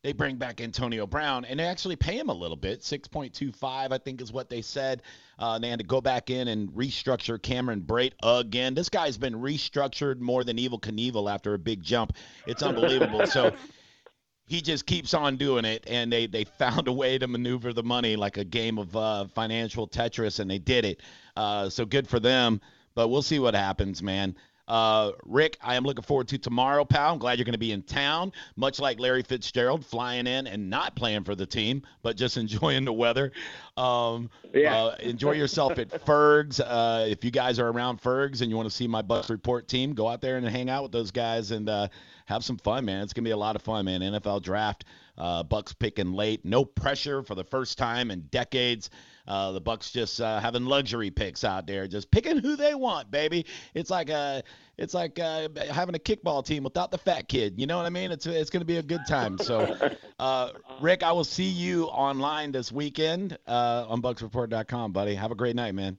they 0.03 0.13
bring 0.13 0.37
back 0.37 0.61
Antonio 0.61 1.07
Brown, 1.07 1.43
and 1.45 1.59
they 1.59 1.65
actually 1.65 1.95
pay 1.95 2.17
him 2.17 2.29
a 2.29 2.33
little 2.33 2.55
bit, 2.55 2.81
6.25, 2.81 3.91
I 3.91 3.97
think 3.97 4.21
is 4.21 4.31
what 4.31 4.49
they 4.49 4.61
said. 4.61 5.01
Uh, 5.39 5.57
they 5.57 5.69
had 5.69 5.79
to 5.79 5.85
go 5.85 6.01
back 6.01 6.29
in 6.29 6.47
and 6.47 6.69
restructure 6.69 7.41
Cameron 7.41 7.81
Brate 7.81 8.13
again. 8.23 8.73
This 8.75 8.89
guy's 8.89 9.17
been 9.17 9.33
restructured 9.33 10.19
more 10.19 10.43
than 10.43 10.57
Evel 10.57 10.79
Knievel 10.79 11.29
after 11.29 11.55
a 11.55 11.59
big 11.59 11.81
jump. 11.81 12.13
It's 12.45 12.61
unbelievable. 12.61 13.25
so 13.25 13.53
he 14.47 14.61
just 14.61 14.85
keeps 14.85 15.13
on 15.13 15.35
doing 15.35 15.65
it, 15.65 15.83
and 15.87 16.11
they 16.11 16.27
they 16.27 16.45
found 16.45 16.87
a 16.87 16.93
way 16.93 17.17
to 17.17 17.27
maneuver 17.27 17.73
the 17.73 17.83
money 17.83 18.15
like 18.15 18.37
a 18.37 18.45
game 18.45 18.77
of 18.77 18.95
uh, 18.95 19.25
financial 19.35 19.87
Tetris, 19.87 20.39
and 20.39 20.49
they 20.49 20.59
did 20.59 20.85
it. 20.85 21.01
Uh, 21.35 21.69
so 21.69 21.85
good 21.85 22.07
for 22.07 22.19
them. 22.19 22.61
But 22.95 23.09
we'll 23.09 23.21
see 23.21 23.39
what 23.39 23.55
happens, 23.55 24.01
man. 24.01 24.35
Uh, 24.67 25.11
Rick, 25.25 25.57
I 25.61 25.75
am 25.75 25.83
looking 25.83 26.03
forward 26.03 26.27
to 26.29 26.37
tomorrow, 26.37 26.83
pal. 26.83 27.13
I'm 27.13 27.19
glad 27.19 27.37
you're 27.37 27.45
going 27.45 27.53
to 27.53 27.57
be 27.57 27.71
in 27.71 27.83
town, 27.83 28.33
much 28.57 28.79
like 28.79 28.99
Larry 28.99 29.23
Fitzgerald, 29.23 29.85
flying 29.85 30.27
in 30.27 30.45
and 30.47 30.69
not 30.69 30.95
playing 30.95 31.23
for 31.23 31.35
the 31.35 31.45
team, 31.45 31.83
but 32.01 32.17
just 32.17 32.35
enjoying 32.37 32.83
the 32.83 32.93
weather. 32.93 33.31
Um, 33.77 34.29
Yeah. 34.53 34.75
uh, 34.75 34.95
enjoy 34.99 35.31
yourself 35.33 35.77
at 35.79 36.01
Fergs. 36.05 36.59
Uh, 36.59 37.05
if 37.09 37.23
you 37.23 37.31
guys 37.31 37.59
are 37.59 37.69
around 37.69 38.01
Fergs 38.01 38.41
and 38.41 38.49
you 38.49 38.57
want 38.57 38.69
to 38.69 38.75
see 38.75 38.87
my 38.87 39.01
Bucs 39.01 39.29
Report 39.29 39.67
team, 39.67 39.93
go 39.93 40.07
out 40.07 40.19
there 40.21 40.37
and 40.37 40.45
hang 40.47 40.69
out 40.69 40.83
with 40.83 40.91
those 40.91 41.11
guys 41.11 41.51
and 41.51 41.69
uh, 41.69 41.87
have 42.25 42.43
some 42.43 42.57
fun, 42.57 42.83
man. 42.83 43.03
It's 43.03 43.13
gonna 43.13 43.23
be 43.23 43.31
a 43.31 43.37
lot 43.37 43.55
of 43.55 43.61
fun, 43.61 43.85
man. 43.85 44.01
NFL 44.01 44.41
draft, 44.41 44.83
uh, 45.17 45.43
Bucs 45.45 45.77
picking 45.77 46.11
late, 46.11 46.43
no 46.43 46.65
pressure 46.65 47.23
for 47.23 47.35
the 47.35 47.43
first 47.45 47.77
time 47.77 48.11
in 48.11 48.21
decades. 48.31 48.89
Uh, 49.27 49.51
the 49.51 49.61
Bucs 49.61 49.91
just 49.91 50.21
uh, 50.21 50.39
having 50.39 50.65
luxury 50.65 51.11
picks 51.11 51.43
out 51.43 51.67
there, 51.67 51.87
just 51.87 52.09
picking 52.11 52.37
who 52.37 52.55
they 52.55 52.73
want, 52.75 53.11
baby. 53.11 53.45
It's 53.73 53.89
like 53.89 54.09
uh 54.09 54.41
it's 54.77 54.93
like 54.93 55.17
uh, 55.19 55.49
having 55.71 55.95
a 55.95 55.99
kickball 55.99 56.45
team 56.45 56.63
without 56.63 56.91
the 56.91 56.99
fat 56.99 57.27
kid. 57.27 57.55
You 57.57 57.65
know 57.65 57.77
what 57.77 57.85
I 57.85 57.89
mean? 57.89 58.11
It's 58.11 58.25
it's 58.27 58.49
gonna 58.49 58.65
be 58.65 58.77
a 58.77 58.83
good 58.83 59.01
time. 59.07 59.37
So, 59.39 59.75
uh, 60.19 60.51
Rick, 60.81 61.03
I 61.03 61.11
will 61.11 61.23
see 61.23 61.49
you 61.49 61.85
online 61.85 62.51
this 62.51 62.71
weekend 62.71 63.37
uh, 63.47 63.85
on 63.87 64.01
BucsReport.com, 64.01 64.91
buddy. 64.91 65.15
Have 65.15 65.31
a 65.31 65.35
great 65.35 65.55
night, 65.55 65.73
man. 65.73 65.97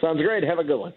Sounds 0.00 0.20
great. 0.20 0.42
Have 0.42 0.58
a 0.58 0.64
good 0.64 0.78
one. 0.78 0.92